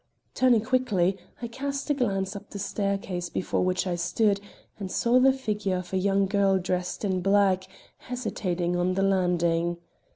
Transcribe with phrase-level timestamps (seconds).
[0.33, 4.41] Turning quickly, I cast a glance up the staircase before which I stood
[4.79, 7.65] and saw the figure of a young girl dressed in black
[7.99, 9.77] hesitating on the landing.